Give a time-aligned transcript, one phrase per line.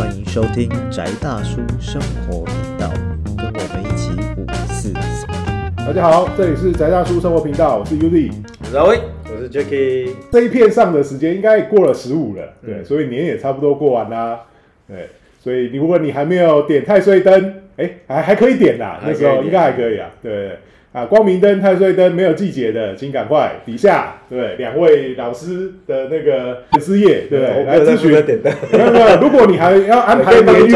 [0.00, 2.90] 欢迎收听宅大叔生活频道，
[3.36, 5.28] 跟我们一起五四三。
[5.76, 8.32] 大家好，这里是宅大叔生活频道，我是 Uzi。
[8.72, 8.98] 老威，
[9.30, 10.14] 我是 Jacky。
[10.32, 14.40] 这一片上的时间应该过了十五了，对，嗯所以年也差不多过完啦。
[14.88, 20.08] 对，所以如果你还没有点太岁灯，哎、还还可以点啦，那时候应该还可以啊。
[20.22, 20.56] 对
[20.92, 27.40] 啊，光明灯、太岁灯没有季节的，请赶快底下对两位老师的那个粉丝页，对？
[27.64, 28.10] 来咨询。
[28.10, 30.74] 没有没有，如果你还要安排年运，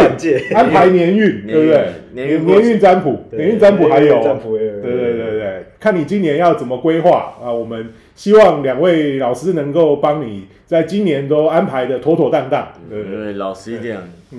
[0.55, 1.87] 安排年运，对不对？
[2.13, 7.53] 年运年运占卜，年运占卜还有，占卜对对对对，看你今年要怎么规划啊？
[7.53, 13.33] 我们希望两位老师能够帮你在今年都安排的妥妥当当，对对？
[13.33, 13.99] 老实一点，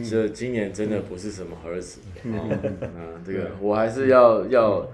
[0.09, 3.19] 这今年真的不是什么好日子啊。
[3.27, 4.87] 这个我还是要要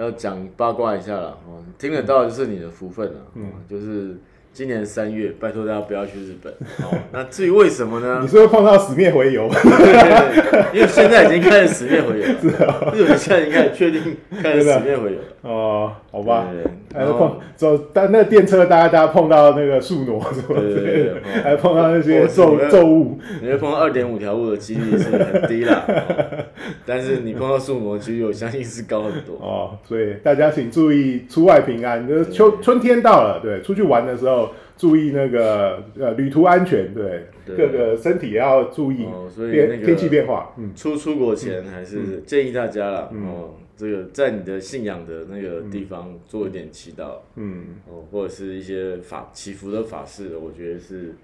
[0.00, 3.20] 要讲八卦一下了哦，听得到就是你的福分了。
[3.34, 4.16] 嗯，就是
[4.52, 6.52] 今年三月，拜托大家不要去日本。
[6.84, 8.28] 哦，那至于为什么呢你？
[8.28, 15.24] 是会碰到死灭回游，对对对，因为现在已经开始死灭回游了， 日本现在已经开始确定开始死灭回游了。
[15.42, 16.48] 哦，好吧
[16.92, 26.44] 还是碰走，但那个电车大家大家碰到那个树挪什么之类对对对还碰到那些咒是咒物，你会碰到二点五条路的几率是很低啦，哦
[26.84, 29.36] 但是你碰到树挪几率，我相信是高很多。
[29.40, 32.06] 哦，所以大家请注意出外平安。
[32.06, 34.39] 就是秋春天到了，对，出去玩的时候
[34.80, 37.54] 注意那个呃旅途安全，对，对。
[37.54, 40.74] 各个身体也要注意哦所以那个变天气变化，嗯。
[40.74, 47.76] 出出国前还是建议大家啦，哦，这个在你的信仰的那个地方做一点祈祷，嗯。
[47.86, 51.14] 哦，或者是一些法祈福的法事，我觉得是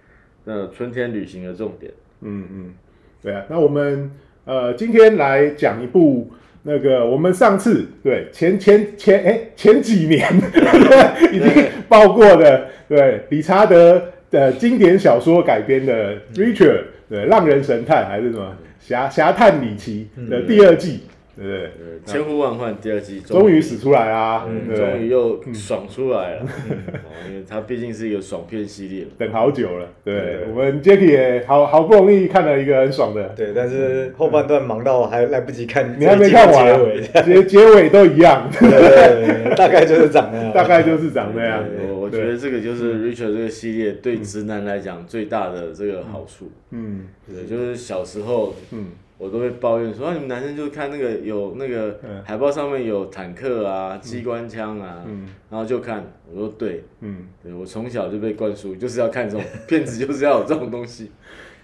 [0.45, 1.91] 那春天旅行的重点。
[2.21, 2.75] 嗯嗯，
[3.23, 4.11] 对啊，那我们
[4.45, 6.31] 呃今天来讲一部
[6.69, 10.29] 那个我们上次对前前前哎前几年
[11.33, 21.03] 已经报过的对理查德的经典小说改编的《Richard》对浪人神探还是什么侠侠探李奇的第二季，
[21.37, 21.63] 对不对？
[21.65, 24.91] 呃，千呼万唤第二季终于使出来啦，嗯，对不对？
[24.93, 29.07] 终于又爽出来了，哦，因为它毕竟是一个爽片系列。
[29.19, 30.15] 等好久了，对。
[30.15, 30.47] 对。
[30.51, 36.79] 我们 Jacky 也好好不容易看了一个很爽的，对，但是后半段忙到还来不及看，你还没看完啊？
[37.23, 38.49] 结尾，结结尾都一样。
[39.57, 41.63] 大概就是长那样，大概就是长那样。
[41.89, 46.51] 我我觉得这个就是 Richard 这个系列对直男来讲最大的这个好处。
[46.71, 47.09] 嗯。
[47.27, 48.87] 对，就是小时候，嗯
[49.19, 52.23] 我都会抱怨说，啊，你们男生就看那个有那个嗯。
[52.25, 55.27] 海报上面有坦克啊、机关枪啊，嗯。
[55.51, 61.11] 然后就看，我说对，嗯，对我从小就被灌输，就是要看这种片子，就是要有这种东西。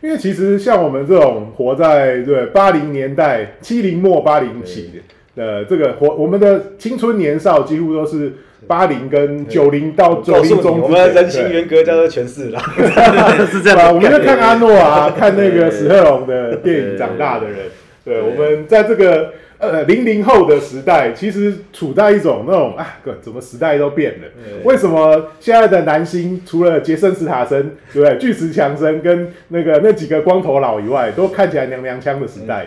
[0.01, 5.01] 因为其实像我们这种活在对八零年代、七零末八零起
[5.37, 8.33] 的这个活，我们的青春年少几乎都是
[8.67, 12.61] 八零跟九零到九零中我们人间性原格叫做诠释啦，
[13.51, 13.91] 是对吧？
[13.93, 17.57] 我们就看阿诺啊，看那个史特龙的电影长大的人。
[18.05, 24.27] 对，我们在这个呃零零后的时代，其实处在一种那种啊，哥怎么时代都变了？
[24.65, 28.19] 为什么现在的男星除了杰森·斯塔森，对不对？
[28.19, 32.67] 巨石强森跟那个那几个光头佬以外，都看起来娘娘腔的时代，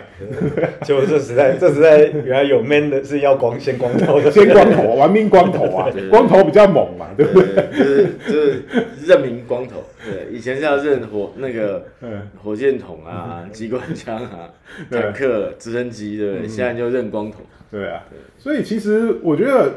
[0.84, 7.54] 就这时代，这时代原来有 man 的是要光先光头的，先光头，玩命光头啊对，光头比较猛嘛，对不对？
[7.54, 8.62] 对，就是就是
[9.06, 9.84] 认明光头。
[10.08, 14.48] 对，以前是要认火那个嗯，火箭筒啊、 机关枪啊、
[14.88, 16.48] 坦克、直升机，对不对？
[16.48, 17.38] 现在就认光头。
[17.70, 18.04] 对啊，
[18.38, 19.74] 所以其实我觉得，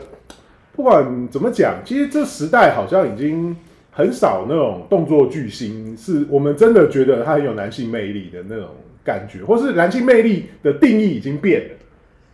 [0.74, 3.56] 不管怎么讲，其实这时代好像已经
[3.92, 8.70] 很少那种动作巨星，是我们真的觉得他很有男性魅力的那种
[9.04, 11.76] 感觉，或是男性魅力的定义已经变了，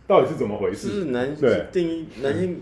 [0.06, 0.88] 到底是怎么回就事？
[0.88, 2.60] 是男对定义男性，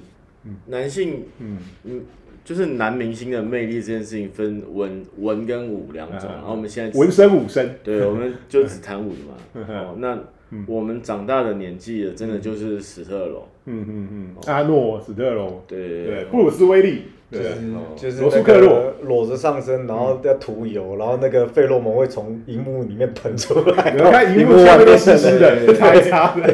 [0.67, 2.03] 男性嗯嗯，
[2.45, 9.95] 就是男明星的魅力这件事情分文文跟武两种，嗯然后我们现在文生武生，对，我们就只谈武的嘛。
[9.99, 10.19] 那
[10.66, 13.42] 我们长大的年纪的，真的就是史特龙。
[13.66, 16.04] 嗯嗯嗯，阿诺、史特龙，对。
[16.04, 17.41] 对，布鲁斯威利，对。
[17.42, 17.81] 就是哦。
[17.97, 18.69] 就是罗素那克洛。
[18.69, 26.53] 个裸着上身，然后要涂油，然后那个费洛蒙会从荧幕里面喷出来， 你看荧幕下面都湿湿的，擦一擦的，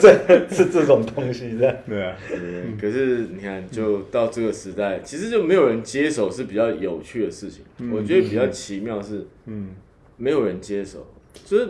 [0.00, 1.78] 这是这种东西的。
[1.88, 2.38] 对啊，对，
[2.80, 7.64] 可是你看，就到这个时代，其实就没有人接手是比较有趣的事情。
[7.92, 9.70] 我觉得比较奇妙是，嗯。
[10.18, 11.06] 没有人接手，
[11.44, 11.68] 就是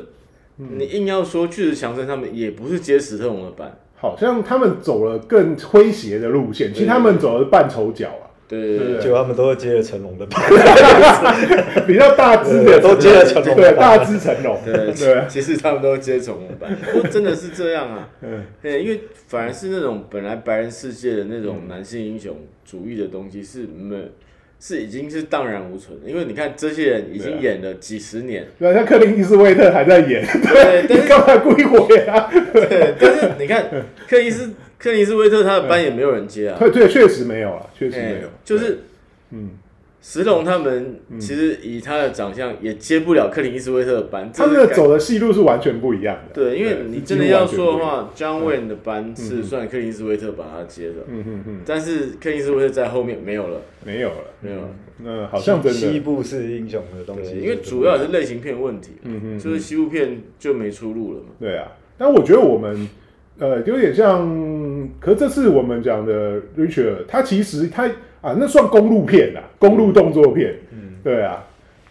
[0.56, 8.78] 你硬要说巨石强森他们也不是接史特龙的班，好像他们走了更诙谐的路线，其实他们走的是半丑角啊，对。
[8.78, 10.40] 对结果他们都是接了成龙的班，
[11.86, 18.08] 比较大只的 都接了成龙对，大只成龙，对对，其实他们都接成龙班，不过真的是这样啊。
[18.22, 18.44] 嗯。
[18.62, 23.96] 对，因为反而是那种本来白人世界的那种男性英雄主义的东西是没
[24.58, 32.30] 是已经是荡然无存了，因为你看这些人已经演了几十年，对，像克林伊斯威特还在演，对，但你是干嘛故意火呀？
[32.52, 33.68] 对，但是你看
[34.08, 38.78] 克林斯克林斯威特他的班也没有人接啊，对对，确实没有啊，确实哎没有，就是
[39.30, 39.50] 嗯，
[40.08, 46.32] 石龙他们其实以他的长相也接不了克林伊斯威特的班，他们这个走的戏路是完全不一样的。
[46.32, 54.68] 对，因为你真的要说的话，John Wayne 的班是算克林斯威特把他接的，嗯嗯嗯，但是克林斯威特在后面没有了，没有了，没有了。
[54.98, 61.30] 那好像真的，西部是英雄的东，西，因为主要也是类型片问题，嗯嗯，就是西部片就没出路了嘛。
[61.40, 61.66] 对啊。
[61.98, 62.88] 但我觉得我们
[63.38, 67.86] 呃有点像，可是这次我们讲的 Richard，他其实他
[68.20, 71.44] 啊那算公路片啦，公路动作片，嗯，对啊，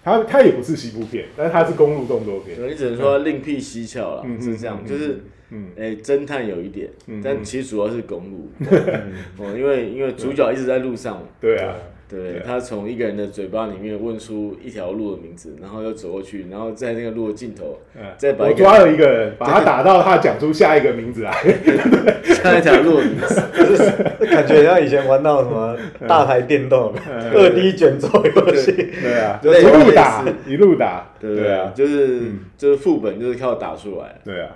[0.03, 5.19] 他他也不是西部片，但是他是公路动作片，对，你只能说另辟蹊跷啦，嗯是这样，嗯就是
[5.51, 8.49] 嗯哎，侦探有一点嗯，但其实主要是公路，
[9.37, 11.75] 哦，因为因为主角一直在路上嘛，对啊，
[12.09, 12.43] 对对啊。
[12.45, 18.01] 他从一个人的嘴巴里面问出一条路的名字，然后又走过去，然后在那个路的尽头嗯。
[18.17, 21.31] 再把一个我抓了一个人，把他打到他讲出下一个名字来，
[22.23, 23.41] 下一条路的名字，
[24.25, 27.31] 感觉像以前玩到什么大台电动嗯。
[27.31, 29.19] 二 D 卷轴游戏，对。
[29.19, 32.39] 啊，就一路打一路打，对对啊，就是嗯。
[32.57, 34.49] 就是副本就是靠打出来，对啊，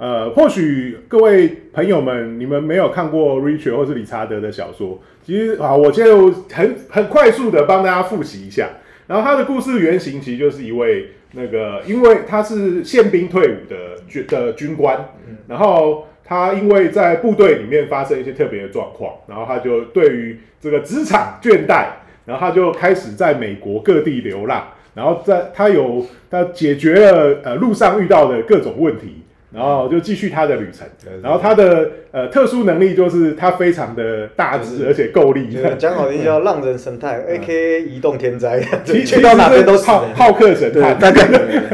[0.00, 8.70] 呃，或许各位朋友们，你们没有看过 Richard 或是理查德的小说，其实啊，我就很很快速的帮大家复习一下。
[9.06, 15.06] 然后他的故事原型其实就是一位那个，因为他是宪兵退伍的军的军官，
[15.46, 21.88] 然后他因为在部队里面发生一些特别的状况，然后他就对于这个职场倦怠，
[22.24, 29.16] 然后他就开始在美国各地流浪，然后在他有他解决了呃路上遇到的各种问题，
[29.52, 31.20] 然后就继续他的旅程对对。
[31.22, 35.52] 然后他的呃特殊能力就是他非常的大只，而且够力。
[35.52, 40.14] 就是讲好听叫浪人神态，A K A 移动天灾，其 去到哪边都死人。
[40.14, 40.98] 好好客神探。
[40.98, 41.26] 大概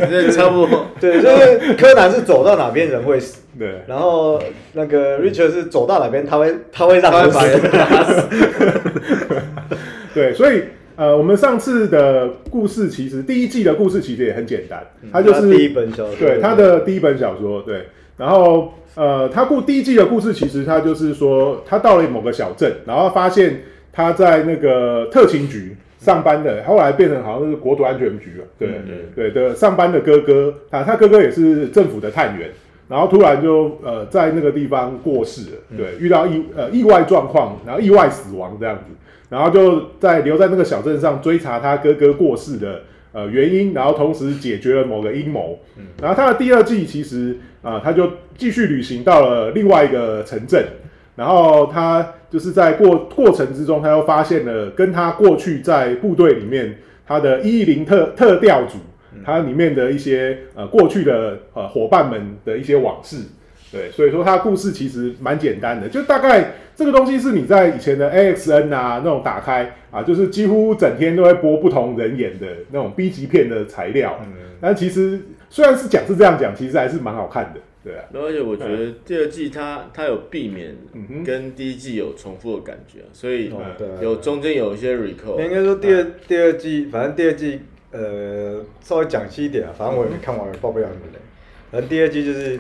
[0.09, 0.87] 这差不多。
[0.99, 7.61] 对，就是柯南是走到哪边人会死，对，然后那个 Richard 是走到哪边他会他会让人把人。
[7.61, 8.23] 打死，
[10.15, 10.65] 对，所以
[10.97, 14.83] 呃，我们上次的故事其实第一季的故事其实也很简单，
[15.13, 17.85] 它就他是第一本小说，对他的第一本小说，对，
[18.17, 23.61] 然后呃，他故第一季的故事其实他就是说，他到了某个小镇，然后发现
[23.93, 28.71] 他在那个特勤局上班的，后来变成好像是国土安全局了，对、
[29.15, 32.51] 对的上班的哥哥，他他哥哥也是政府的探员。
[32.89, 38.85] 然后突然就呃在那个地方过世了，对，遇到意呃意外状况，然后意外死亡这样子，
[39.29, 42.83] 然后就在留在那个小镇上追查他哥哥过世的
[43.13, 45.59] 呃原因，然后同时解决了某个阴谋。
[46.01, 48.09] 然后他的第二季其实啊、他就
[48.39, 50.65] 继续旅行到了另外一个城镇，
[51.17, 58.79] 然后他就是在过过程之中，他又发现了跟他过去在部队里面他的一一零特特调组，
[59.25, 63.17] 他里面的一些呃过去的呃伙伴们的一些往事。
[63.73, 74.21] 对，所以说它故事其实蛮简单的，就大概这个东西是你在以前的 AXN 啊那种打开啊，就是几乎整天都会播不同人演的那种 B 级片的材料。
[74.25, 75.21] 嗯但其实
[75.51, 77.61] 虽然是讲是这样讲，其实还是蛮好看的。
[77.85, 80.75] 对啊，而且我觉得第二季它它有避免
[81.25, 83.53] 跟第一季有重复的感觉，所以
[84.01, 85.39] 有中间有一些 recall。
[85.45, 87.61] 应该说第二第二季，反正第二季
[87.93, 91.19] 呃稍微讲细一点啊，反正我也没看完，报不了你们的。
[91.71, 92.59] 反正第二季就是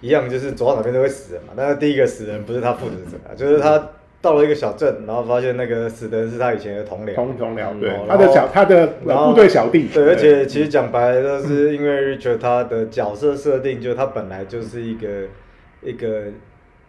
[0.00, 1.52] 一样，就是走到哪边都会死人嘛。
[1.56, 7.14] 但是第一个死人不是他负责者啊，就是他到了一个小镇，然后发现那个死的人是他以前的同僚。
[7.14, 15.08] 同同僚，嗯对哦他的小他的部队小弟，对，而且其实讲白了，都是因为 Richard 他的角色设定，就他本来就是一个
[15.82, 16.24] 一个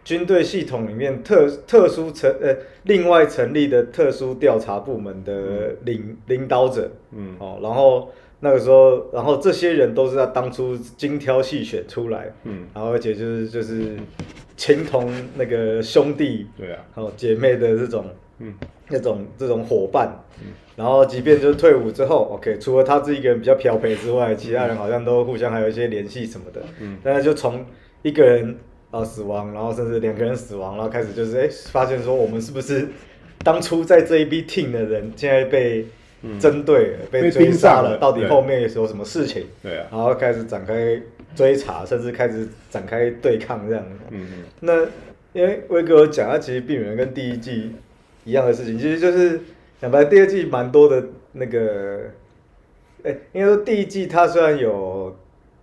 [0.03, 7.35] 军队系统里面特特殊成呃另外成立的特殊调查部门的领领导者，嗯。
[7.39, 13.97] 哦，然后那个时候，然后这些人都是他当初精挑细选出来，嗯，然后而且就是就是
[14.55, 18.05] 情同那个兄弟对啊，还有姐妹的这种，
[18.39, 18.53] 嗯，
[18.89, 20.53] 那种这种伙伴，嗯。
[20.75, 27.65] 然后即便就是退伍之后，OK，除了他自己一个人比较漂培之外，其他人好像都互相还有一些联系什么的，嗯，但是就从
[28.03, 28.55] 一个人
[28.91, 32.87] 啊死亡，然后甚至两个人死亡，然后开始就是哎、发现说我们是不是
[33.43, 35.87] 当初在这一批 team 的人现在被
[36.39, 38.29] 针对了、被被追杀了，到底对。
[38.29, 39.45] 后面有什么事情？
[39.63, 41.01] 对啊，然后开始展开
[41.35, 43.83] 追查，甚至开始展开对抗这样。
[44.09, 44.43] 嗯嗯。
[44.59, 44.83] 那
[45.33, 47.71] 因为威哥有讲，他其实避免了跟第一季
[48.23, 49.39] 一样的事情，其实就是
[49.81, 51.03] 讲白，了，第二季蛮多的
[51.33, 52.01] 那个，
[53.03, 55.15] 哎、应该说第一季它虽然有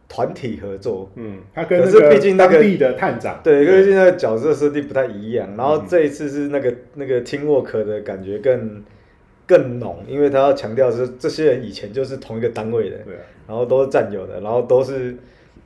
[0.09, 8.85] 团体合作，嗯，他跟可是那个毕竟那个当地的探长，对，因为现在角色设定不太一样，然后这一次是那个那个 teamwork 的感觉更
[9.47, 15.15] 更浓，因为他要强调是这些人以前就是同一个单位的，对啊，然后都是战友的，然后都是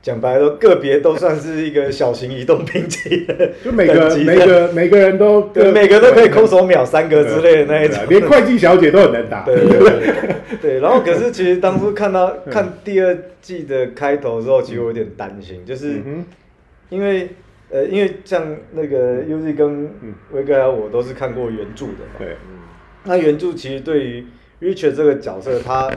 [0.01, 7.97] 讲白了说个别都算是一个小型移动兵器的 就每个级每个每个人都 对，每个都可以空手手秒三格之类的那一种。
[8.07, 9.43] 连会计小姐都很能打。
[9.45, 10.35] 对对对对。
[10.61, 16.25] 对，然后可是其实当初看到看第二季的开头的时候，其实我有点担心，就是嗯
[16.89, 17.29] 因为
[17.69, 20.13] 呃，因为像那个 UZ 跟嗯。
[20.31, 22.17] 威哥啊我都是看过原著的嘛。
[22.17, 22.35] 哼，，对，
[23.03, 24.25] 那原著其实对于
[24.61, 25.91] Richard 这个角色，他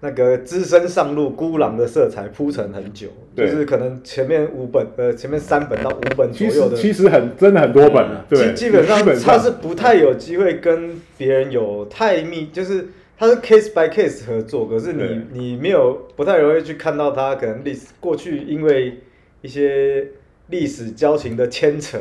[0.00, 15.08] 那个只身上路孤狼的色彩铺陈很久，就是可能前面五本呃前面三本到五本左其实右的，其实很真的很多本了，对，基基本上他是不太有机会跟别人有太密，就是他是 case by case 合作，可是对。
[15.32, 18.98] 你你没有不太容易去看到他可能历史过去因为
[19.40, 20.08] 一些
[20.48, 21.98] 历史交情的牵扯，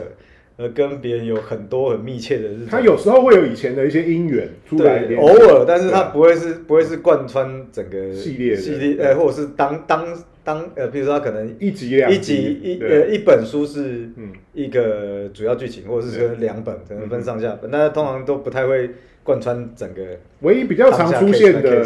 [0.57, 2.65] 而跟别人有很多很密切的日。
[2.69, 10.07] 他有时候会有以前的一些姻缘出来偶尔，但是他不会是不会是贯穿整个系列的系列，呃，或者是当当
[10.43, 18.91] 当呃，比如说他可能一集两一集一呃一本书是嗯一个主要剧情，或者是对说两本可能分上下本，但是通常都不太会
[19.23, 20.01] 贯穿整个
[20.41, 21.85] 唯一比较常出现的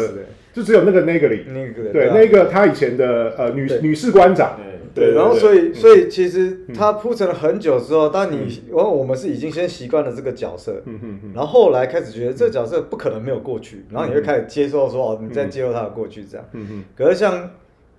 [0.52, 4.58] 就只有那个那个里，那个对，啊那个他以前的呃女女士官长，
[4.94, 8.46] 对，然后所以所以其实他铺陈了很久之后，当嗯。
[8.48, 16.46] 你我我们是已经先习惯了这个角色，嗯然后后来开始觉得这个角色不可能没有过去，然后你会开始接受说哦，你在接受他的过去这样。
[16.52, 17.50] 嗯嗯，可是像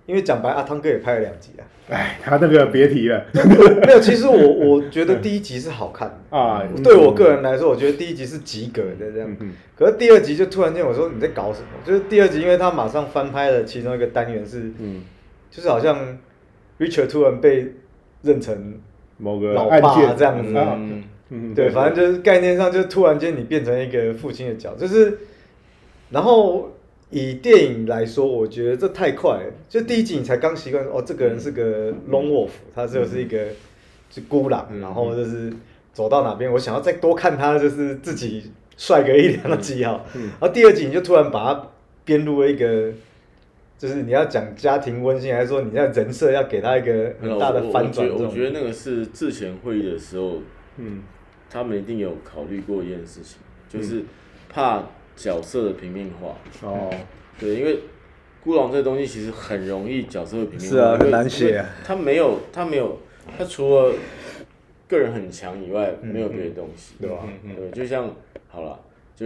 [0.06, 3.24] 因为讲白，阿汤哥也拍了两集啊，哎，他那个别提了
[3.86, 9.36] 没有，其实我我觉得第一集是好看的，啊，对我个人来说，我觉得第一集是及格的这样嗯。
[9.40, 9.52] 嗯。
[9.76, 11.66] 可是第二集就突然间我说你在搞什么？
[11.84, 15.02] 就是第二集，因为他马上翻拍了其中一个单元是，嗯，
[15.50, 16.18] 就是好像
[16.82, 17.72] Richard 突然被
[18.22, 18.80] 认成
[19.18, 25.16] 某个老爸案件这样子啊，嗯，嗯对，反正就是概念上，就突然间你变成一个父亲的角，就是，
[26.10, 26.72] 然后
[27.10, 29.52] 以电影来说，我觉得这太快了。
[29.68, 33.38] 就第一集你才刚习惯，哦，这个人是个 lone wolf，他就是一个
[34.10, 35.52] 是孤狼，嗯然后就是
[35.92, 40.04] 走到哪边，我想要再多看他，就是自己帅个一两集哈。
[40.14, 41.68] 嗯然后第二集你就突然把他
[42.04, 42.92] 编入了一个。
[43.82, 48.08] 就是你要讲家庭温馨，还是说你要人设要给他一个很大的我翻转？
[48.10, 50.38] 我觉得那个是之前会议的时候，
[50.76, 51.02] 嗯
[51.50, 54.04] 他们一定有考虑过一件事情，就是
[54.48, 54.84] 怕
[55.16, 56.36] 角色的平面化。
[56.64, 56.94] 哦，
[57.40, 57.80] 对，因为
[58.44, 61.68] 孤狼这个东西其实很容易角色的平面化，是啊很难写啊。
[61.84, 63.00] 他没有，他没有，
[63.36, 63.92] 他除了
[64.86, 68.14] 个人很强以外，没有别的东西，对吧对，就像
[68.46, 68.78] 好了，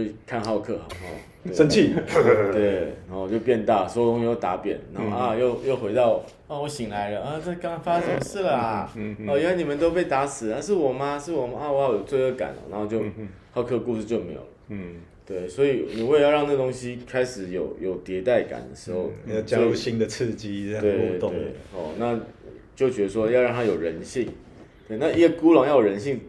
[0.03, 1.93] 就看浩克好，哦生气，
[2.51, 8.93] 对，然后就变大，所有东西都打扁，然嗯后啊，又又回到，啊，我醒来了啊，这刚刚发生什么事了啊？
[9.27, 11.17] 哦，原来你们都被打死了，是我吗？
[11.17, 11.59] 是我吗？
[11.61, 13.01] 啊，我好有罪恶感哦，然后就
[13.51, 14.45] 浩克故事就没有了。
[14.69, 21.33] 嗯对，所以你为了要让这东西开始有有迭代感的时候，要加入新的刺激，这样对互动。
[21.73, 22.19] 哦，那
[22.75, 24.29] 就觉得说要让它有人性。
[24.87, 26.19] 对，那一个孤狼要有人性，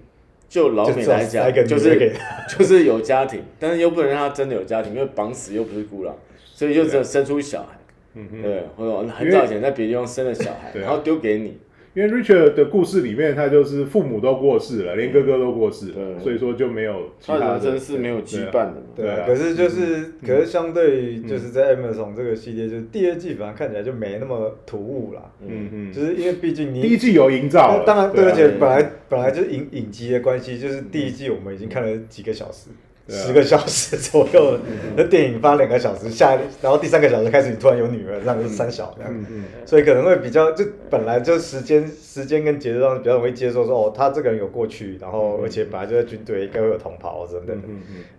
[0.49, 2.12] 就老美来讲就是
[2.49, 6.17] 就是有家庭，但是又不能让他真的有家庭，因为绑死又不是孤狼，
[6.55, 7.78] 所以就只有生出小孩。
[8.14, 11.59] 嗯对，或者很早以前在别的地方生了小孩，然后丢给你。
[11.99, 18.83] 因为 Richard 的故事里面，他就是父母都过世了，连哥哥都过世所以说就没有其他人生是没有羁绊的嘛。
[18.95, 19.26] 对啊。
[19.26, 25.23] 可是就是，可是相对于就是在 Amazon 这个系列，就是第二季反而看起来就没那么突兀啦。
[25.40, 28.28] 嗯嗯，就是因为毕竟你第一季有营造，当然对，啊。
[28.31, 32.71] 而且本来本来就是影影集的关系，就是第一季我们已经看了几个小时，
[33.09, 34.61] 十个小时左右了，
[34.95, 39.11] 那电影发两个小时，下然后第三个小时开始你突然有女儿，这样就是三小这样。
[39.12, 39.45] 嗯嗯。
[39.65, 47.69] 所以可能会比较，就本来就时间时间跟节奏上比较容易接受说，哦，他这个人有过去，然后而且本来就在军队，应该会有同袍等等的。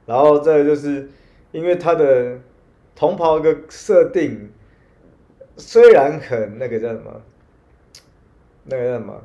[0.07, 1.07] 然后再就是
[1.51, 2.39] 因为他的
[2.95, 4.49] 同袍的设定，
[5.55, 7.21] 虽然很那个叫什么，
[8.63, 9.21] 那个叫什么，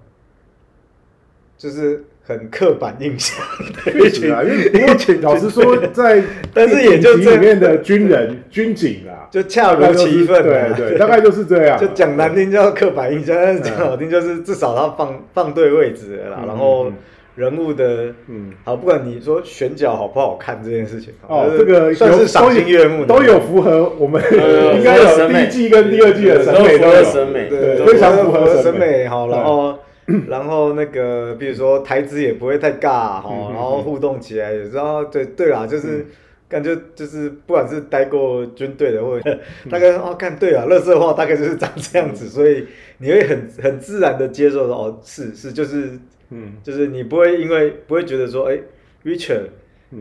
[1.56, 3.38] 就是很刻板印象
[3.84, 6.22] 的确一群实啊，因为 不过老实说， 在
[6.54, 11.80] 但是也就里面的军人 军警啦，就恰如其分啊、对对，大概就是这样啊。
[11.80, 16.94] 就讲难听叫刻板印象，但是讲好听就是至少他放放对位置了然后嗯
[17.36, 18.52] 人物的，嗯。
[18.64, 27.04] 好，不管你说选角好不好看这件事情，哦，就是这个算是赏心悦目的，都有符合我们呃应该有第一季跟第二季的审美都符合都有。
[27.04, 28.74] 审美对，非常符符合审。
[28.78, 29.06] 美。
[29.08, 29.76] 好，然后
[30.28, 36.06] 然后那个比如说台词也不会太尬哈，嗯嗯然后互动起来也然后对对啦，就是。
[36.46, 42.64] 感觉就是不管是待过军队的，或者 大概哦，看对了，乐色话大概就是长这样子，所以
[42.98, 46.52] 你会很很自然的接受说哦，是是，就是嗯。
[46.62, 48.60] 就是你不会因为不会觉得说，哎
[49.04, 49.46] ，Richard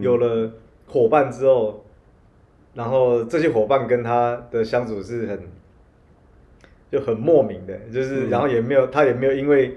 [0.02, 0.52] 有了
[0.86, 1.84] 伙伴之后，
[2.76, 5.40] 然后这些伙伴跟他的相处是很
[6.94, 8.30] 就很莫名的，就是、嗯。
[8.30, 9.76] 然后也没有他也没有因为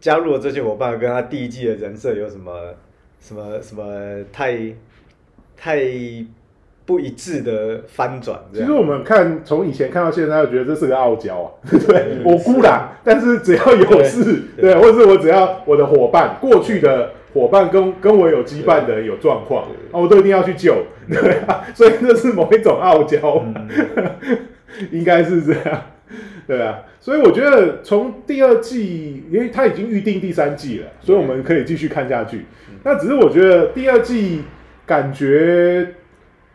[0.00, 2.74] 加入了这些伙伴跟他第一季的人设有什么
[3.20, 4.58] 什么什么太
[5.54, 5.82] 太
[6.86, 8.38] 不一致的翻转。
[8.54, 20.74] 其实我们看从以前看到现在，就觉得这是个傲娇啊， 对我孤然，但是只要有事，对对，或者是我只要我的伙伴过去的伙伴跟跟我有羁绊的人有状况，啊，我都一定要去救，
[21.08, 23.44] 对啊，所以这是某一种傲娇，
[24.92, 25.82] 应该是这样，
[26.48, 32.46] 对啊，所以我觉得从第二季，因为他已经预定第三季了，所以我们可以继续看下去。
[32.84, 34.42] 那只是我觉得第二季
[34.86, 35.94] 感觉。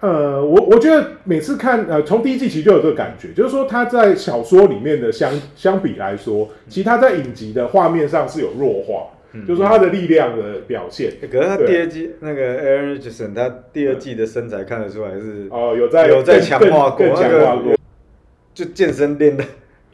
[0.01, 9.11] 呃，我我觉得每次看呃，从第一季其实就有这个感觉，就是说他在小说里面的相相比来说，其实他在影集的画面上是有弱化，
[9.47, 11.11] 就是说他的力量的表现。
[11.21, 17.75] 欸可是他第二季那个 Aaron Richardson，他第二季的身材看得出来是哦，有在有在强化过强化过，
[18.55, 19.43] 就健身练的，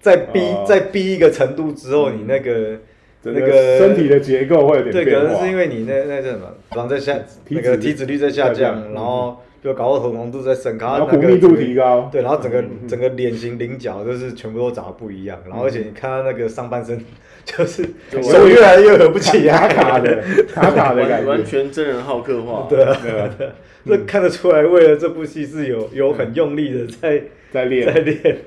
[0.07, 0.63] 再逼、哦。
[0.65, 2.79] 再逼一个程度之后，你那个
[3.23, 5.25] 那个身体的结构会有点对，变化。
[5.25, 7.17] 可能是因为你那那叫什么，然后在下
[7.49, 8.81] 那个体脂率在下下降。
[8.81, 17.03] 降，然后就搞到头浓度在升高，然后骨密度提高，对，然后整个整个脸型、棱角就是全部都长得不一样，然后而且你看他那个上半身，
[17.43, 20.23] 就是就手越来越合不起来，卡卡的
[20.53, 21.45] 卡卡的感完完。
[21.45, 22.67] 全真人好刻画。
[22.69, 23.29] 对啊，对啊，
[23.85, 27.85] 这看得出来，为了这部戏是有有很用力的在在练。
[27.85, 28.37] 在练。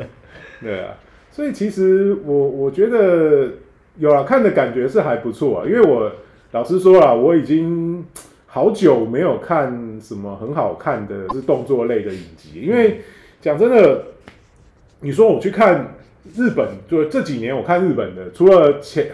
[0.63, 0.95] 对啊，
[1.31, 3.49] 所以其实我我觉得
[3.99, 6.11] 有了看的感觉是还不错啊，因为我
[6.53, 8.05] 老实说了，我已经
[8.47, 13.01] 好久没有看什么很好看的是动作类的影集，因为
[13.41, 14.05] 讲真的，
[15.01, 15.95] 你说我去看
[16.35, 19.09] 日本，就这几年我看日本的，除了前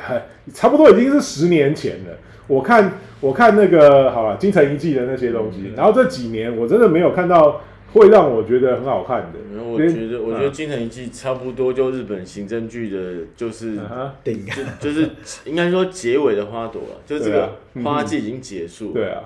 [0.54, 2.16] 差不多已经是十年前了。
[2.48, 7.60] 我看我看那个好了，京城一季的那些东西，然后这几年我真的没有看到
[7.92, 9.38] 会让我觉得很好看的。
[9.54, 13.78] 然后我觉得，我觉得《金城一季》差不多就日本刑侦剧的，就是
[14.22, 15.10] 顶就就是
[15.44, 18.92] 应该说结尾的花朵了， 就这个花季已经结束。
[18.92, 19.22] 对，啊，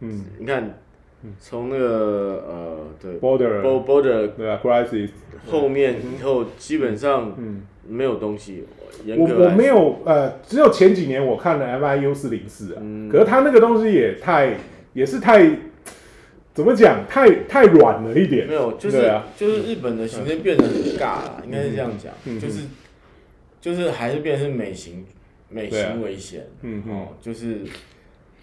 [0.00, 0.24] 嗯。
[0.38, 0.78] 你看，
[1.40, 5.08] 从那个呃，对，Border，，Bo Border 对啊，Crisis，
[5.50, 8.64] 后面以后基本上嗯，没有东西。
[9.04, 13.08] 严我我没有呃，只有前几年我看了 MIU 四零四啊，嗯。
[13.08, 14.56] 可是他那个东西也太
[14.92, 15.44] 也是太
[16.54, 19.26] 怎么讲，太太软了一点，没有，就是、啊。
[19.36, 22.64] 就是日本的行政变得很尬了，应该是这样讲，就是
[23.60, 25.04] 就是还是变成是美型
[25.48, 25.90] 美对啊。
[25.92, 26.94] 刑为先，嗯嗯。
[26.94, 27.62] 哦，就是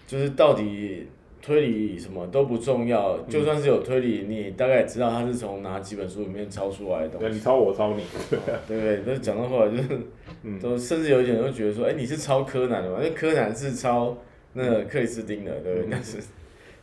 [0.05, 1.07] 就是到底
[1.41, 3.25] 推理什么都不重要，嗯。
[3.29, 8.03] 就算是有推理，你大概也知道他是从哪几本书里面抄出来的对你东西，抄我抄你，
[8.67, 9.01] 对不对？
[9.05, 9.87] 但是讲到后来就是，
[10.43, 10.59] 嗯。
[10.59, 12.97] 都甚至有一点人会觉得说，哎，你是抄柯南的吗？
[12.97, 14.17] 因为柯南是抄
[14.51, 15.87] 那个克里斯汀的，对不对？
[15.89, 16.17] 但是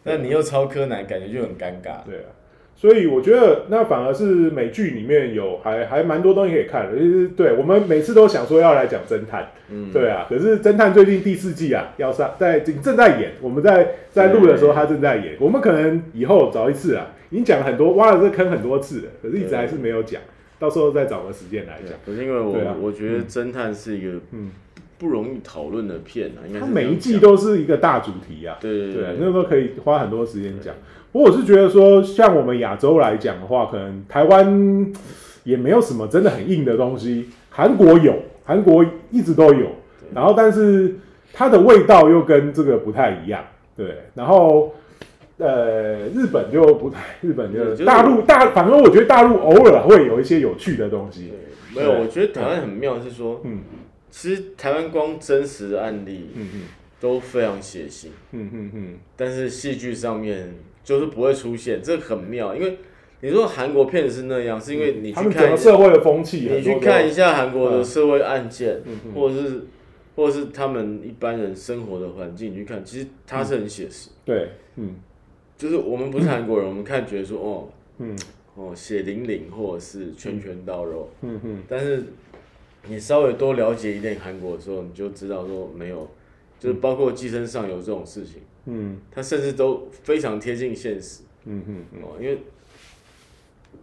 [0.09, 2.03] 但你又超柯南，感觉就很尴尬。
[2.07, 2.33] 对啊。
[2.81, 20.23] 所以我觉得那反而是美剧里面有还还蛮多东西可以看的，就是对我们每次都想说要来讲侦探，嗯，对啊，可是侦探最近第四季啊要上，在正在演，我们在在录的时候他正在演，我们可能以后找一次啊，已经讲了很多，挖了这坑很多次了，可是一直还是没有讲，
[20.61, 21.99] 到时候再找个时间来讲。
[22.07, 22.77] 可是因为我、对啊。
[22.81, 24.53] 我觉得侦探是一个嗯，
[24.99, 29.17] 不容易讨论的片啊，应该它每一季都是一个大主题啊，讲对对啊，对。
[29.21, 30.75] 那都可以花很多时间讲。
[31.13, 34.93] 不过我是觉得说，像我们亚洲来讲的话，可能台湾
[35.45, 39.69] 也没有什么真的很硬的东西，韩国有，韩国一直都有，
[40.15, 40.97] 然后但是
[41.33, 43.43] 它的味道又跟这个不太一样，
[43.77, 44.75] 对，然后。
[45.41, 51.33] 呃，日本就不太， 日本对就就是大陆大，反正我觉得大陆偶尔会有一些有趣的东西。
[51.73, 53.61] 没有，我觉得台湾很妙是说，嗯
[54.11, 56.61] 其实台湾光真实的案例嗯嗯。
[57.01, 62.77] 都非常血腥，嗯嗯嗯，但是戏剧上面就是不会出现，这很妙，因为
[63.21, 68.81] 你说韩国片子是那样，是因为你去看社会的风气，你去看一下韩国的社会案件，
[69.15, 69.63] 或者是
[70.17, 74.11] 或者是他们一般人生活的环境，你去看，其实它是很写实。
[74.25, 74.97] 对，嗯。
[75.57, 77.69] 就是我们不是韩国人，我们看觉得说哦
[77.99, 78.19] 嗯。
[78.57, 81.63] 哦血淋淋，或者是拳拳到肉，嗯嗯。
[81.69, 82.03] 但是
[82.89, 86.09] 你稍微多了解一点韩国的时候，你就知道说没有，
[86.59, 88.99] 就是包括寄生上游这种事情，嗯。
[89.11, 91.23] 它甚至都非常贴近现实。
[91.45, 91.85] 嗯嗯。
[92.03, 92.39] 哦，因为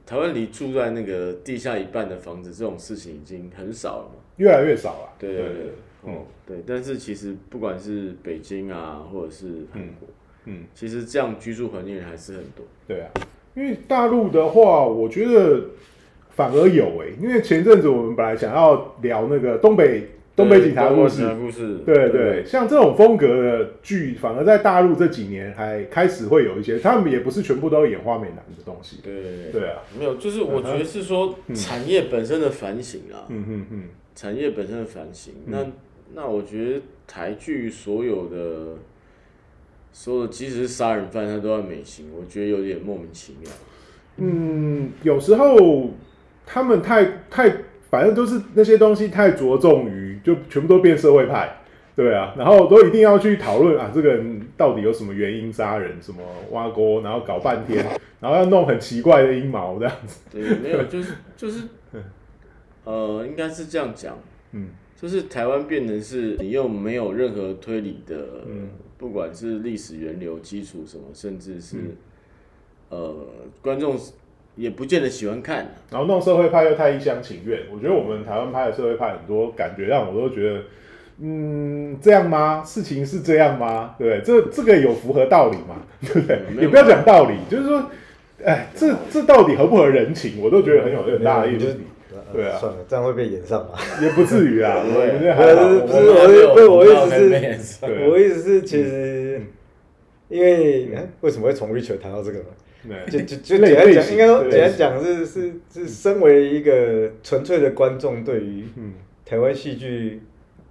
[0.06, 4.22] 台湾离住在那个地下一半的房子这种事情已经很少了嘛。
[4.38, 5.13] 越来越少了。
[5.18, 5.54] 对对对，
[6.06, 6.15] 嗯。
[6.15, 10.08] 哦对，但是其实不管是北京啊，或者是韩国，
[10.46, 12.63] 嗯，其实这样居住环境还是很多。
[12.88, 13.10] 对啊，
[13.56, 15.65] 因为大陆的话，我觉得
[16.36, 21.26] 反而有哎、因为前阵子我们本来想要聊那个东北东北警察故事。
[21.36, 28.98] 故事，对对，像这种风格的剧，反而在大陆这几年还开始会有一些，他们也不是全部都演花美男的东西。
[29.02, 29.69] 对对对。
[29.69, 35.34] 啊，没有，就是我觉得是说产业本身的反省啊，嗯嗯嗯，产业本身的反省。
[35.45, 35.65] 那
[36.13, 38.76] 那我觉得台剧所有的
[39.93, 43.50] 所有的，即使是杀人犯，他都要美型，我觉得有点莫名其妙。
[44.17, 45.91] 嗯，有时候
[46.45, 47.49] 他们太太，
[47.89, 51.58] 反正都是那些东西太着重于，就全部都变社会派，
[51.95, 56.19] 对啊，然后都一定要去讨论啊，这个人到底有什么原因杀人，什么
[56.51, 57.86] 挖沟，然后搞半天，
[58.19, 60.21] 然后要弄很奇怪的阴谋这样子。
[60.31, 61.67] 对，没有，就是就是，
[62.84, 64.17] 呃，应该是这样讲，
[64.51, 68.15] 嗯，就是台湾变成是你又没有任何推理的，
[68.47, 68.69] 嗯。
[68.97, 71.97] 不管是历史源流基础什么，甚至是、嗯。
[72.88, 73.13] 呃
[73.62, 73.97] 观众
[74.56, 75.76] 也不见得喜欢看。
[75.91, 80.60] 然后弄社会派又太一厢情愿，我觉得我们台湾拍的社会派很多感觉让我都觉得，
[81.22, 82.63] 嗯，这样吗？
[82.65, 83.96] 事情是这样吗？
[83.98, 84.41] 对不对？
[84.41, 85.82] 这这个有符合道理吗？
[86.02, 86.39] 对不对？
[86.62, 87.89] 也不要讲道理，就是说，
[88.44, 90.41] 哎，这这到底合不合人情？
[90.41, 91.78] 我都觉得很有很大的问题，
[92.34, 93.80] 对啊算了，这样会被演上吧？
[94.02, 95.50] 也不至于啊，我觉得不还。
[95.50, 99.41] 是 不是，我我的不是我意思是，对我意思是，其实
[100.28, 102.46] 因为哎为什么会从 Richard 谈到这个呢？
[103.10, 108.93] 就就就类简单讲，类型应该说简单讲是是是身为一个纯粹的观众，对于嗯。
[109.28, 110.21] 台湾戏剧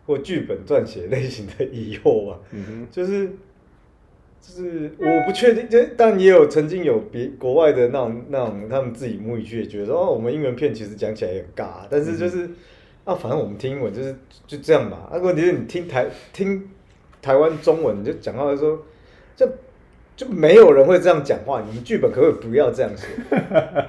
[0.07, 3.27] 或剧本撰写类型的疑惑吧，嗯就是
[4.41, 12.49] 就是我不确定，就但也有曾经有别国外的那种那种他们自己母语剧也觉得说哦，我们英文片其实讲起来也很尬，但是就是、
[13.03, 14.15] 啊，反正我们听英文就是
[14.47, 15.09] 就这样嘛。
[15.11, 16.71] 啊，问题是你听台听
[17.21, 18.87] 台湾中文，你就讲到说
[19.35, 19.49] 就
[20.17, 23.07] 就没有人会这样讲话，你们剧本可不可以不要这样写？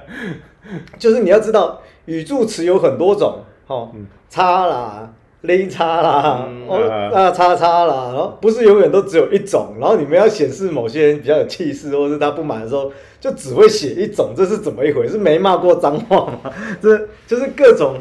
[0.98, 3.92] 就是你要知道语助词有很多种，哦，
[4.28, 5.12] 叉啦。
[5.42, 15.16] 勒叉啦，嗯哦啊啊叉叉啦，然后不是永远都只有一种，然后你们要显示某些人比较有气势，或是他不满的时候，就只会写一种，这是怎么一回事？
[15.18, 16.52] 没骂过脏话吗？
[16.82, 17.98] 这就是各种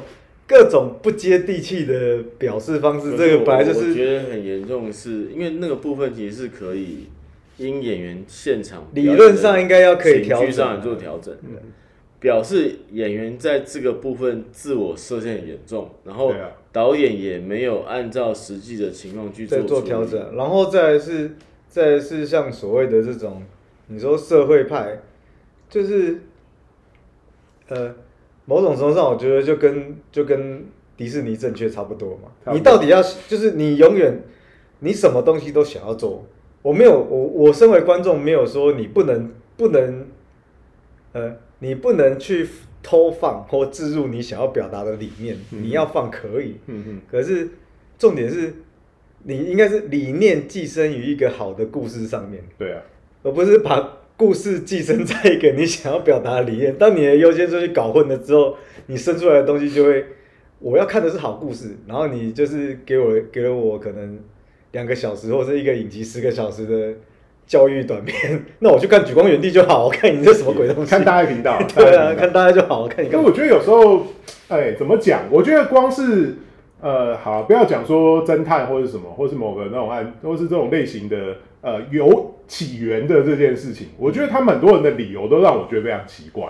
[0.47, 7.09] 各种不接地气的表示方式，这个本来就是我是觉得很严重的是，因为那个部分其实是可以
[7.57, 11.33] 因演员现场理论上应该要可以调上来做调整，
[12.19, 16.33] 表示演员在这个部分自我设限很严重，然后
[16.71, 21.35] 导演也没有按照实际的情况去在做调整，然后再来是
[21.69, 23.43] 再来是像所谓的这种，
[23.87, 24.99] 你说社会派，
[25.69, 26.21] 就是
[27.67, 27.95] 呃
[28.45, 30.65] 某种程度上，我觉得就跟就跟
[30.97, 32.29] 迪士尼正确差不多嘛。
[32.43, 32.53] 多。
[32.53, 34.21] 你到底要就是你永远
[34.79, 36.25] 你什么东西都想要做，
[36.65, 40.07] 我没有我我身为观众没有说你不能不能
[41.11, 42.47] 呃你不能去
[42.81, 47.01] 偷放或置入你想要表达的理念，你要放可以，嗯嗯。
[47.07, 47.47] 可是
[47.99, 48.51] 重点是，
[49.25, 52.81] 你应该是理念寄生于一个好的故事上面，对啊，
[53.21, 56.75] 而不是把故事寄生在一个你想要表达的理念。
[56.79, 60.03] 当你的优先顺序搞混了之后，你生出来的东西就会，
[60.57, 64.19] 我要看的是好故事，然后你就是给我给了我可能
[64.75, 66.93] 两个小时或者一个影集十个小时的
[67.47, 70.91] 教育短片， 那我去看《举光原地》就好，我看你这什么鬼东西？
[70.91, 74.05] 看大爱频道， 对啊，看大家就好，看你我觉得有时候，
[74.49, 75.21] 哎，怎么讲？
[75.31, 76.35] 我觉得光是
[76.81, 86.43] 呃，好，不要讲说侦探或者什么，或是某个那种案，或是这种类型的呃有起源的这件事情，我觉得他们很多人的理由都让我觉得非常奇怪。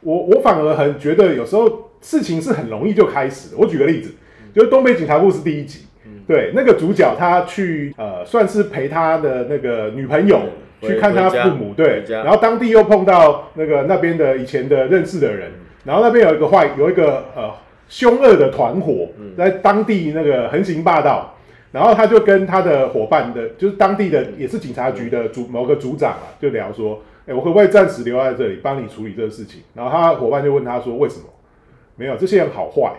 [0.00, 3.56] 我我反而很觉得有时候事情是很容易就开始的。
[3.56, 4.10] 我举个例子，
[4.52, 5.86] 就是《东北警察故事》第一集，
[6.28, 10.40] 对，那个主角他去呃，算是陪他的那个女朋友
[10.82, 15.50] 去看他父母，对然后当地又碰到那个那边的以前的认识的人，
[15.84, 17.50] 然后那边有一个坏，有一个呃
[17.88, 21.34] 凶恶的团伙在当地那个横行霸道，
[21.72, 29.62] 然后他就跟他的伙伴的，就是当地的也是警察局的组某个组长啊，就聊说，哎，我可不可以暂时留在这里帮你处理这个事情？
[29.74, 31.24] 然后他伙伴就问他说，为什么？
[31.96, 32.92] 没有，这些人好坏。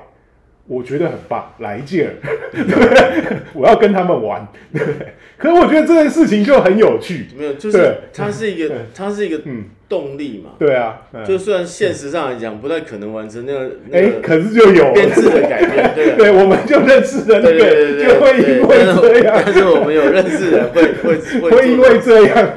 [0.70, 2.14] 我觉得很棒，来劲儿，
[2.54, 4.82] 对， 我要跟他们玩，对。
[5.36, 9.66] 可是我觉得这件事情就很有趣，没有，就是它是一个它是一个嗯。
[9.90, 11.26] 动力嘛，对啊，嗯。
[11.26, 14.94] 就虽然现实上来讲不太可能完成那个那哎、个可是就有。
[14.94, 16.14] 编制的改变，对。
[16.16, 22.50] 对，我们就认识的那对对对个，对，就会因为这样，但是我们有认识人会会会会因为这样，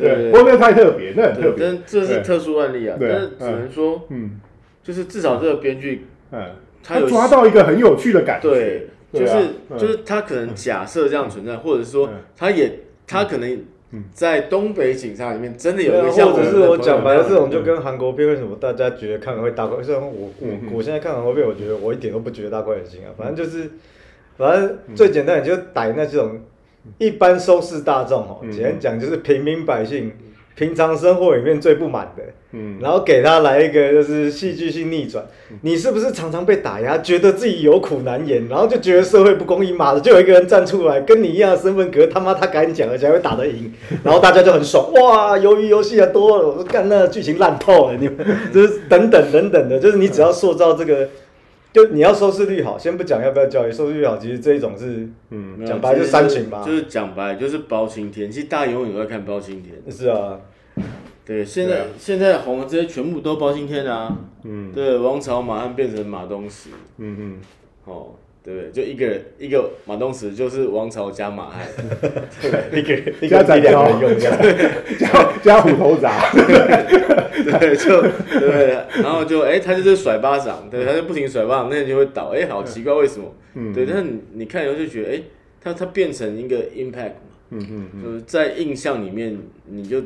[0.00, 4.40] 对不过那太特别，那很特对，别，但这是特殊案例啊，对但是只能说嗯。
[4.82, 6.40] 就是至少这个编剧嗯，
[6.82, 9.34] 他有抓到一个很有趣的感觉，对，就是
[9.78, 12.14] 就是他可能假设这样存在，或者是说嗯。
[12.36, 13.64] 他也他可能
[14.12, 23.68] 在东北警察里面真的有一个像或者是我讲白了，这种就就跟韩国片为什么大家觉得看了会大快，虽然我我我现在看韩国片，我觉得我一点都不觉得大快人心啊，反正就是
[24.38, 26.40] 反正最简单，你就逮那这种
[26.98, 28.52] 一般收视大众哦，嗯。
[28.52, 30.12] 简单讲就是平民百姓
[30.56, 35.24] 平常生活里面最不满的，嗯然后给他来一个就是戏剧性逆转。
[35.62, 43.72] 你是不是常常被打压，觉得自己有苦难言，然后就觉得社会不公义，妈的，就有一个人站出来跟你一样的身份，可是他妈他敢讲，而且还会打得赢，
[44.04, 48.16] 然后大家就很爽，哇，鱿鱼游戏啊多了，我说干那剧情烂透了，你们
[48.52, 51.08] 就是等等等等的，就是你只要塑造这个。
[51.72, 58.30] 就你要收视率好，先不讲要不要教育，收视率好，其实这一种是嗯讲白就煽情吧就是讲白就是包青天。
[58.30, 59.76] 其实大家永远都在看包青天。
[59.88, 60.40] 是啊，
[61.24, 64.16] 对，现在、现在红的这些全部都包青天啊。
[64.42, 67.40] 嗯对，王朝马汉变成马东石，嗯嗯，
[67.84, 68.14] 哦，
[68.50, 68.84] 对不对？
[68.84, 71.66] 就一个人一个马东石就是王朝加马汉，
[72.72, 74.36] 一个一加一两个刀人用这样，
[74.98, 76.10] 加加虎头铡，
[77.60, 78.02] 对，就
[78.40, 79.02] 对？
[79.02, 83.32] 然后就哎、他就是甩巴掌，对，他就不停甩巴掌，那人就会倒，哎、好奇怪为什么？
[83.54, 85.22] 嗯对，但是你你看以后就觉得，哎、
[85.62, 89.36] 他他变成一个 impact 嘛，嗯嗯嗯就是在印象里面，
[89.66, 90.02] 你就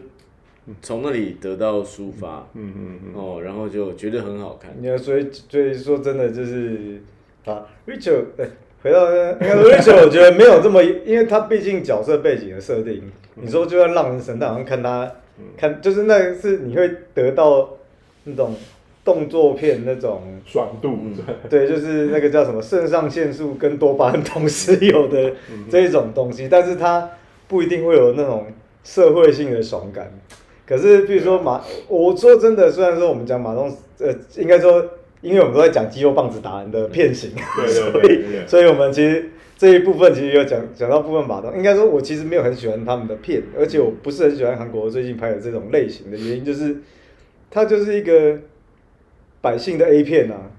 [0.80, 4.70] 从那里得到抒发，嗯嗯嗯，哦，然后就觉得很好看。
[4.80, 7.02] 你要所以所以说真的就是
[7.44, 8.50] 啊，Rachel，对，
[8.82, 15.10] 回到应该说 Rachel，我觉得没有这么，因为他毕竟角色背景的设定，你说就算让人神，但好像看他
[15.56, 17.70] 看，就是那个是你会得到
[18.24, 18.54] 那种
[19.04, 20.22] 动作片那种。
[20.46, 20.98] 爽度，
[21.48, 25.32] 对，就是那个叫什么肾上腺素跟多巴胺同时有的
[25.70, 27.10] 这一种东西，但是他
[27.48, 28.46] 不一定会有那种
[28.82, 30.12] 社会性的爽感。
[30.66, 34.84] 可是，比如说马，我说真的，虽然说我们讲马东，呃，应该说，
[35.24, 46.76] 因为我们都在讲肌肉棒子打人的片型，对对 所以对对，所以我们其实这一部分其实有讲讲到部分马东，应该说，我其实没有很喜欢他们的片，而且我不是很喜欢韩国最近拍的这种类型的原因，就是
[47.50, 48.36] 它就是一个
[49.40, 50.50] 百姓的 A 片啊。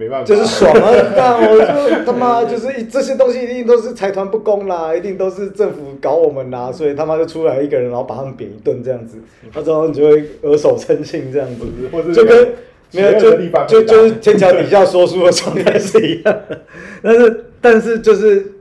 [0.00, 0.92] 没办法，就是爽啊！
[1.16, 9.18] 但，我就他妈就是一这些东西一定都是财团不公啦，一定都是政府搞我们啦，所以他妈就出来一个人，然后把他们扁一顿这样子，
[9.52, 12.54] 他之后你就会额手称庆这样子，或者就跟
[12.92, 16.60] 没有就就就是天桥底下说书的状态是一样的，
[17.02, 18.52] 但是但是就是，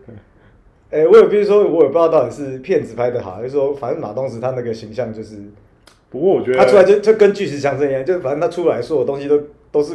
[0.91, 5.35] 哎、我也必须说，我也不知道到底是骗子拍的好，还是说反正马东石他那个形象就是。
[6.09, 9.93] 不过我觉得他出来就就跟巨石强森一样，就反正他出来说的东西都都是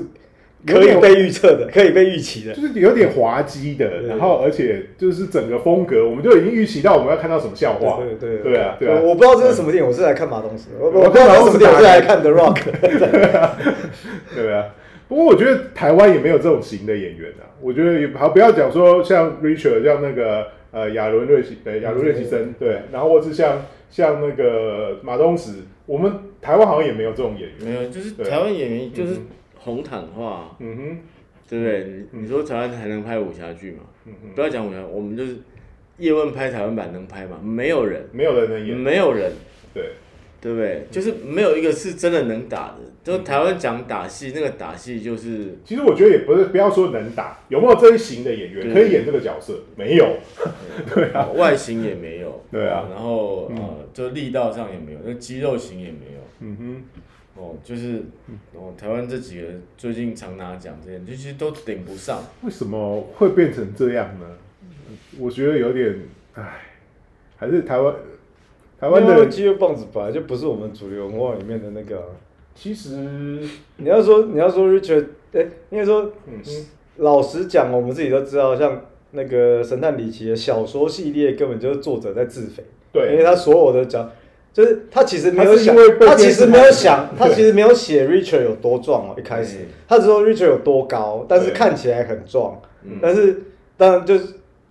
[0.66, 2.55] 可以被预测的，可以被预期的。
[2.55, 2.62] 就。
[2.62, 8.57] 是有点滑稽的，然后而且就是整个风格，我们就已经预期到我们要看到什么笑话，对对对。
[8.57, 12.61] 啊，对啊，我我不知道这是什么电影，我是来看马东石，我我我不知道什么电影，我是来看看 The Rock。
[14.35, 14.75] 对啊。
[15.09, 25.51] 不过我觉得台湾也没有这种型的演员啊，我觉得也好，不要讲说像 Richard 像那个呃亚伦瑞奇，呃亚伦瑞奇森，对，然后或是像像那个马东石，
[25.85, 29.16] 我们台湾好像也没有这种演员，没有，就是台湾演员就是
[29.64, 30.98] 红毯化，嗯哼，
[31.48, 32.07] 对不对？
[32.12, 33.79] 你你说台湾还能拍武侠剧吗？
[34.35, 35.37] 不要讲武侠，我们就是
[35.98, 37.38] 叶问拍台湾版能拍吗？
[37.42, 39.33] 没有人，没有人能演，没有人，
[39.72, 39.90] 对，
[40.40, 40.87] 对不对？
[40.90, 42.79] 就是没有一个是真的能打的。
[43.05, 49.61] 就台湾讲打戏，那个打戏就是其实我觉得也不是，不要说能打，有没有这一型的演员可以演这个角色？
[49.77, 50.16] 没有，
[50.94, 51.11] 对。
[51.14, 52.87] 啊，外形也没有，对啊。
[52.90, 56.20] 然后呃，就力道上也没有，那肌肉型也没有。
[56.40, 56.85] 嗯哼，
[57.37, 58.03] 哦，就是
[58.55, 62.23] 哦，台湾这几个最近常拿奖这些，就其实都顶不上。
[62.42, 64.27] 为什么会变成这样呢？
[65.18, 66.01] 我觉得有点，
[66.35, 66.61] 唉，
[67.37, 67.95] 还是台湾
[68.79, 72.07] 台湾的，肌肉棒子本来就不是我们主流文化里面的那个啊。
[72.55, 72.90] 其实，
[73.79, 75.40] 你要说你要说 Richard，哎，
[75.71, 76.42] 应该说嗯
[76.99, 82.62] 老实讲，我们自己都知道，像那个神探李奇的小说系列，根本就是作者在自肥。
[82.92, 84.11] 对因为他所有的讲，
[84.53, 89.67] 就是他其实没有想他其实没有想，他其实没有写 Richard 有多壮哦，一开始对。
[89.88, 92.99] 他只说 Richard 有多高，但是看起来很壮，嗯。
[93.01, 93.43] 但是
[93.77, 94.27] 当然就是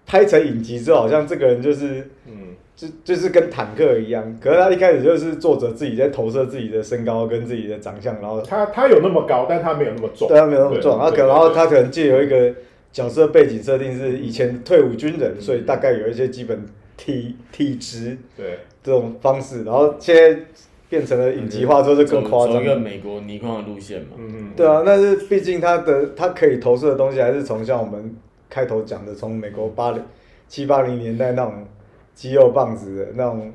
[0.06, 12.54] 拍成影集之后，好像这个人就是嗯，就就是跟坦克一样，可是他一开始就是作者自己在投射自己的身高跟自己的长相，然后他他有那么高，但他没有那么壮，对他没有那么壮，对他可然后他可能借由一个
[12.92, 16.66] 角色背景设定是以前退伍军人，所以大概有一些基本
[17.04, 20.40] 体体质对，这种方式，然后现在
[20.88, 22.76] 变成了影集化之后就更夸张走一个。
[22.76, 24.10] 美国泥矿的路线嘛。
[24.20, 28.16] 嗯对啊，但是毕竟他的他可以投射的东西还是从像我们
[28.48, 30.04] 开头讲的，从美国八零
[30.48, 31.66] 七八零年代那种
[32.14, 33.52] 肌肉棒子的那种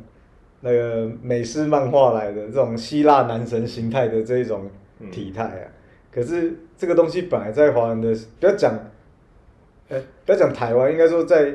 [0.62, 4.68] 那个美式漫画来的这种希腊男神形态的这一种
[5.12, 5.64] 体态啊。
[6.10, 8.74] 可是这个东西本来在华人的不要讲，
[9.88, 11.54] 呃，不要讲台湾，应该说在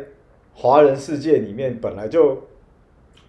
[0.62, 2.44] 华人世界里面本来就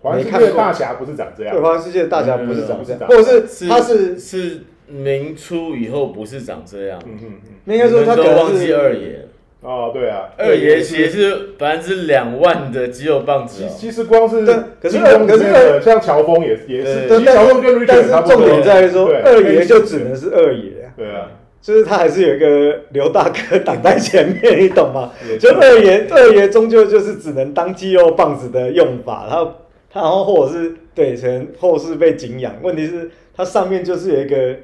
[0.02, 1.54] 华人世界大侠不是长这样。
[1.54, 7.32] 对，华人世界大侠不是长这样，嗯或者是他是是明初以后不是长这样，嗯嗯
[7.66, 9.26] 嗯，应该说他都能是忘记二爷，
[9.62, 13.68] 哦，对啊，二爷其实是百分之两万的肌肉棒子哦。
[13.70, 18.36] 其其实光是但可是可是像乔峰也也是，对其实乔峰跟 Richard 但是差不多。
[18.36, 21.30] 重点在于说，二爷就只能是二爷啊，对啊，
[21.62, 25.12] 就是他还是有一个刘大哥挡在前面，你懂吗？
[25.38, 29.44] 就二爷，二爷终究就是只能当肌肉棒子的用法，他
[29.88, 32.52] 他然后或者是对，可能后世被敬仰。
[32.62, 34.56] 问题是，他上面就是有一个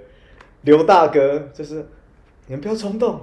[0.63, 1.87] 刘大哥，就是
[2.49, 3.21] 你们不要冲动，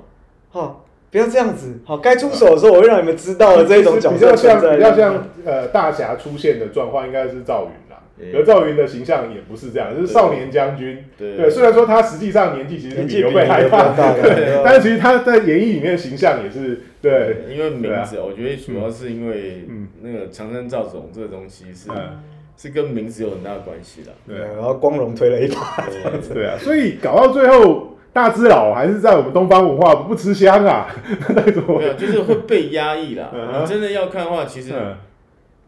[0.52, 0.78] 哈，
[1.12, 4.78] 不要这样子，好，该出手的时候我会让你们知道的这一种角比较像色存在。
[4.78, 7.85] 比较像呃大侠出现的状况，应该是赵云
[8.34, 11.04] 而赵云的形象也不是这样，就是少年将军。
[11.18, 22.22] 对对，虽然说他实际上年纪其实比比刘备还大，对，但是其实他在演义里面的形象也是对，因为名字，我觉得主要是因为嗯那个常山赵总这个东西是嗯
[22.58, 24.12] 是跟名字有很大的关系的。
[24.26, 30.88] 对然后光荣推了一把，对对啊，所以搞到最后，大只佬还是在我们东方文化不吃香啊，
[31.36, 33.30] 那种没有，就是会被压抑啦。
[33.60, 34.96] 你真的要看的话，其实嗯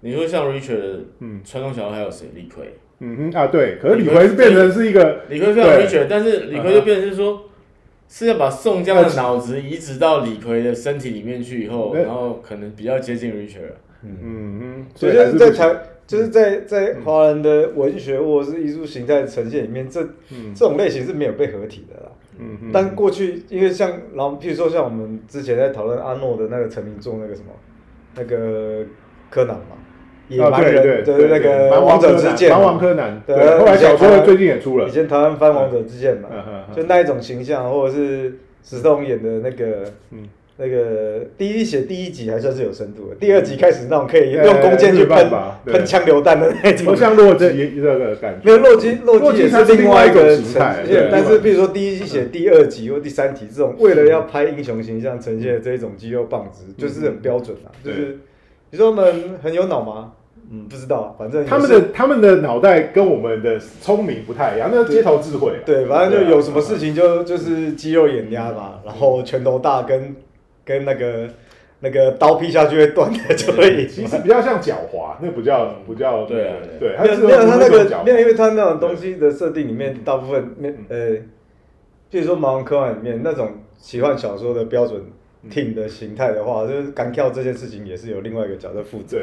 [0.01, 1.41] 你说像 Richard，嗯。
[1.43, 2.27] 传统小孩还有谁？
[2.33, 2.65] 李逵，
[2.99, 5.85] 嗯哼啊，对，可是李逵是变成是一个李逵非常对。
[5.85, 7.43] Richard，但是李逵就变成是说，
[8.07, 13.73] 是要把宋江的脑子移植到李逵的身体里面去以后，然后可能比较接近 Richard。
[14.03, 14.17] 嗯。
[14.59, 20.53] 哼，所以就是是在台，就是在在华人的文学或者是艺术形态呈现里面，这嗯。
[20.53, 22.11] 这种类型是没有被合体的啦。
[22.39, 22.69] 嗯哼。
[22.71, 27.47] 但过去因为像，然后譬如说像我们之前在讨论阿诺的那个成名作那个什么，
[28.15, 28.85] 那个
[29.29, 29.75] 柯南嘛，
[30.29, 34.87] 野啊蛮人的那个王者之剑嘛，蛮王柯南，对对，后来小说最近也出了。
[34.87, 36.29] 以，前台湾翻王者之剑嘛
[36.75, 40.27] 就那一种形象，或者是石头演的那个，嗯。
[40.59, 45.29] 那个第一写第一集还算是有深度的，第二集开始那种可以呃用弓箭去喷
[45.67, 46.87] 喷枪榴弹的那种。
[46.87, 50.77] 都，像洛基这个感觉，没有洛基，洛基是另外一个形态
[51.11, 57.69] 但是比如说第一集写第二集或第三集这种，为了要拍英雄形象呈现的这一种肌肉棒子，就是很标准啊。
[57.85, 58.17] 就是
[58.69, 60.13] 你说他们很有脑吗？
[60.49, 65.59] 嗯，不知道，反正他们的他们的脑袋跟我们的聪明不太一样，那是街头智慧啊。
[65.65, 70.15] 对，反正就有什么事情就就是肌肉眼压嘛，然后拳头大跟
[70.63, 71.27] 跟那个
[71.81, 73.89] 那个刀劈下去会断的就会赢嘛。
[73.89, 80.97] 其实比较像狡猾，那不叫不叫对啊对，它没有没有他那个没有，因为他那种东西的设定里面，大部分面呃，
[82.09, 85.01] 譬如说《盲王科幻》里面那种奇幻小说的标准
[85.49, 89.17] team 的形态的话，就是干跳这件事情也是有另外一个角色负责。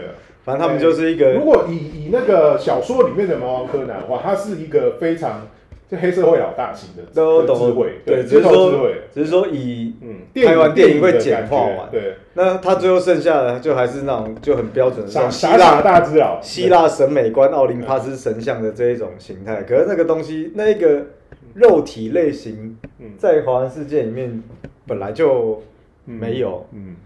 [0.44, 5.48] 反正他们就是一个如果以以那个小说里面的毛毛柯南的话，他是一个非常
[5.88, 7.74] 就黑社会老大型的都懂。
[7.74, 19.62] 慧，对，只是说，只是说以嗯，拍完电影会简化完对，那他最后剩下的就还是那种就很标准的这傻种希腊大只佬，希腊审美观、奥林帕斯神像的这一种形态。
[19.62, 21.06] 可是那个东西，那一个
[21.54, 24.42] 肉体类型嗯，在华人世界里面
[24.86, 25.62] 本来就
[26.04, 26.96] 没有，嗯。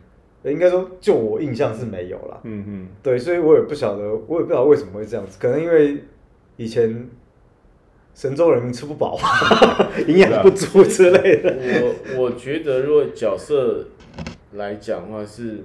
[0.44, 2.40] 应该说就我印象是没有啦。
[2.44, 2.88] 嗯嗯。
[3.02, 6.04] 对，所以我也不晓得，我也不知道为什么会这样子，可能因为
[6.56, 7.08] 以前
[8.14, 9.18] 神州人民吃不饱，
[10.06, 11.56] 营养不足之类的。
[12.16, 13.84] 我我觉得，如果角色
[14.52, 15.64] 来讲的话，是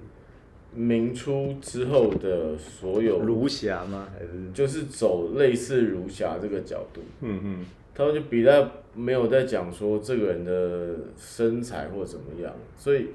[0.74, 4.08] 明初之后的所有，儒侠吗？
[4.12, 4.52] 还是？
[4.54, 7.66] 就是走类似儒侠这个角度，嗯嗯。
[7.96, 13.10] 他们就比较没有在讲说这个人的身材或怎么样，所以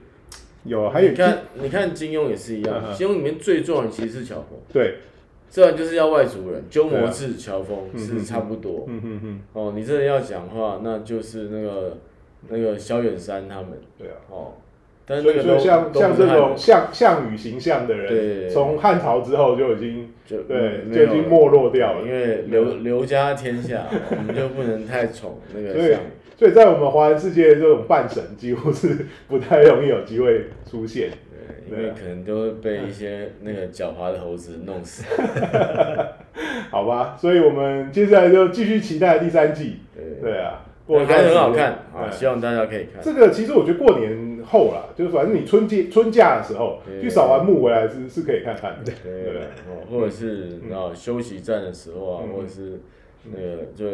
[0.65, 2.95] 有还有你看，你看金庸也是一嗯样，哼。
[2.95, 4.97] 金庸里面最重要的其实是乔峰，对，
[5.51, 8.85] 这然就是要外族人，鸠摩智、乔峰嗯是差不多。
[8.89, 11.99] 嗯嗯嗯，哦，你真的要讲话，那就是那个
[12.49, 13.71] 那个萧远山他们。
[13.97, 14.15] 对啊。
[14.31, 14.53] 哦，
[15.07, 18.49] 但是所以像像这种项项羽形象的人，对。
[18.51, 22.07] 从汉朝之后就已经就对就已经没落掉了。
[22.07, 26.11] 因为刘刘家天下，我们就不能太宠那个项羽。
[26.39, 31.11] 所以在我们华人世界，这种半神几乎是不太容易有机会出现。
[31.69, 35.05] 对，因为可能都会被一些那个狡猾的猴子弄死。
[36.71, 39.79] 好吧，所以我们接下来就继续期待第三季。
[39.93, 43.03] 对，对啊，我还很好看啊，希望大家可以看。
[43.03, 48.93] 这个其实我觉得过年后啦，就是反正你春季春假的时候去扫完墓回来是是可以看看的。
[49.03, 52.81] 对对哦，或者是然后休息站的时候啊，嗯或者是
[53.25, 53.85] 那个就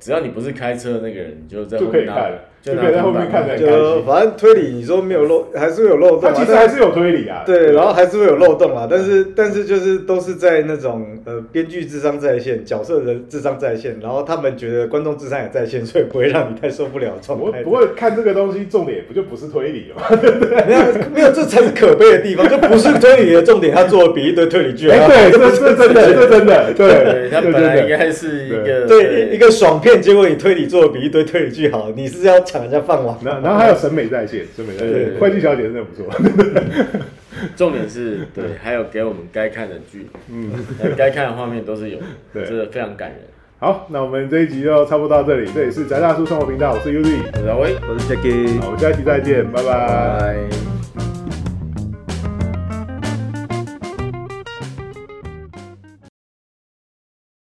[0.00, 6.32] 只要你不是开车的那个人，你就在就后面拿可以看了就拿就可以在后面看着就反正推理，你说没有漏，还是会有漏洞、啊。
[6.34, 7.42] 它其实还是有推理啊。
[7.46, 17.62] 对，然后还是会有漏洞啊，但是但是就是都是在那种呃编剧智商在线，角色的智商在线，然后他们觉得观众智商也在线，所以不会让你太受不了的状态。
[17.62, 20.02] 不过看这个东西，重点不就不是推理吗？
[20.66, 20.80] 没有
[21.14, 27.80] 没有，这才是可悲的地方，就不是推理的重点，他做的比一堆推理剧还哎，要对，这是真的，这真的，对对，，它这本来。
[27.80, 33.16] 应该是一个对一个爽片，结果你推理做的比一堆推理剧好，你是要抢人家饭碗。
[33.22, 36.06] 然后然后还有审美在线，审美在线，会计小姐真的不错。
[37.56, 40.50] 重点是对，还有给我们该看的剧，嗯，
[40.96, 43.18] 该看的画面都是有的， 对真的非常感人。
[43.58, 48.58] 好，那我们这一集就差不多到这里，这里是宅大叔生活频道，我是 Uzi，我是阿威，我是 Jacky。
[48.60, 50.79] 好，我们下一期再见，拜拜拜。